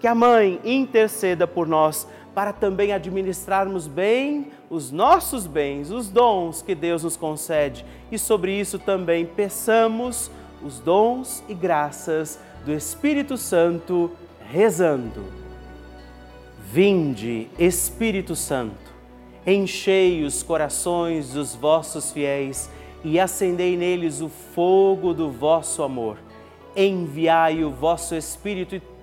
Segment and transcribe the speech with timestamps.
[0.00, 6.62] que a Mãe interceda por nós para também administrarmos bem os nossos bens, os dons
[6.62, 7.84] que Deus nos concede.
[8.12, 10.30] E sobre isso também peçamos
[10.62, 14.10] os dons e graças do Espírito Santo,
[14.50, 15.24] rezando.
[16.70, 18.92] Vinde, Espírito Santo,
[19.46, 22.70] enchei os corações dos vossos fiéis
[23.02, 26.18] e acendei neles o fogo do vosso amor.
[26.76, 28.82] Enviai o vosso Espírito e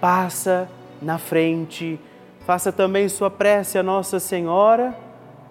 [0.00, 0.68] passa
[1.00, 1.98] na frente,
[2.46, 4.96] faça também sua prece a Nossa Senhora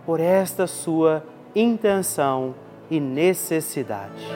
[0.06, 1.24] por esta sua
[1.56, 2.56] intenção
[2.90, 4.28] e necessidade.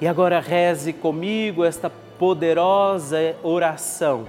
[0.00, 4.26] E agora reze comigo esta poderosa oração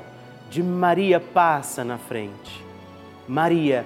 [0.50, 2.66] de Maria passa na frente.
[3.26, 3.86] Maria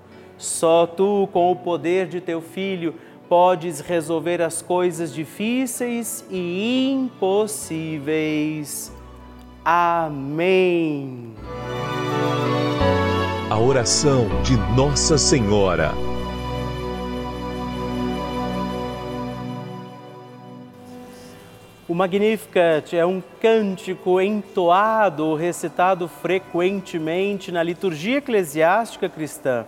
[0.41, 2.95] Só tu, com o poder de teu filho,
[3.29, 8.91] podes resolver as coisas difíceis e impossíveis.
[9.63, 11.35] Amém.
[13.51, 15.91] A oração de Nossa Senhora.
[21.87, 29.67] O Magnificat é um cântico entoado, recitado frequentemente na liturgia eclesiástica cristã.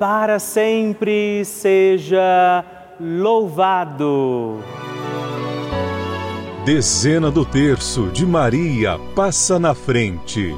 [0.00, 2.64] para sempre seja
[2.98, 4.58] louvado.
[6.64, 10.56] Dezena do terço de Maria passa na frente.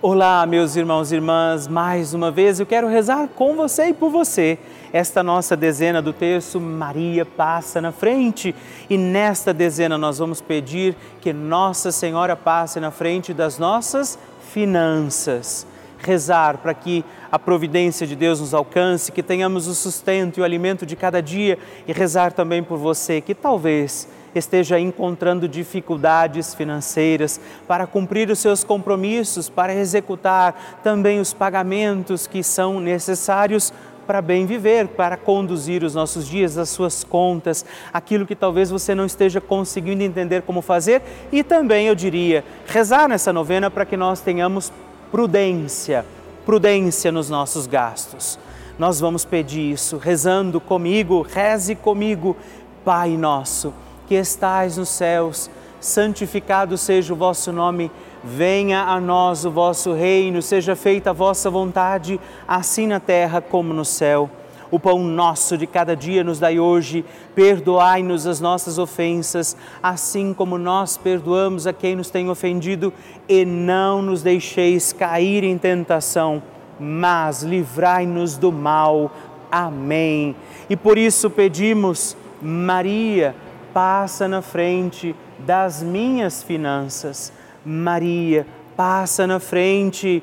[0.00, 4.10] Olá, meus irmãos e irmãs, mais uma vez eu quero rezar com você e por
[4.10, 4.56] você.
[4.92, 8.54] Esta nossa dezena do terço, Maria passa na frente.
[8.88, 14.16] E nesta dezena nós vamos pedir que Nossa Senhora passe na frente das nossas
[14.52, 15.66] finanças
[15.98, 20.44] rezar para que a providência de Deus nos alcance, que tenhamos o sustento e o
[20.44, 27.40] alimento de cada dia e rezar também por você que talvez esteja encontrando dificuldades financeiras
[27.68, 33.72] para cumprir os seus compromissos, para executar também os pagamentos que são necessários
[34.04, 38.94] para bem viver, para conduzir os nossos dias, as suas contas, aquilo que talvez você
[38.94, 41.00] não esteja conseguindo entender como fazer.
[41.32, 44.70] E também, eu diria, rezar nessa novena para que nós tenhamos
[45.14, 46.04] prudência,
[46.44, 48.36] prudência nos nossos gastos.
[48.76, 52.36] Nós vamos pedir isso rezando comigo, reze comigo,
[52.84, 53.72] Pai nosso,
[54.08, 57.92] que estais nos céus, santificado seja o vosso nome,
[58.24, 62.18] venha a nós o vosso reino, seja feita a vossa vontade,
[62.48, 64.28] assim na terra como no céu.
[64.70, 67.04] O pão nosso de cada dia nos dai hoje,
[67.34, 72.92] perdoai-nos as nossas ofensas, assim como nós perdoamos a quem nos tem ofendido,
[73.28, 76.42] e não nos deixeis cair em tentação,
[76.78, 79.10] mas livrai-nos do mal.
[79.50, 80.34] Amém.
[80.68, 83.34] E por isso pedimos, Maria,
[83.72, 87.32] passa na frente das minhas finanças.
[87.64, 90.22] Maria, passa na frente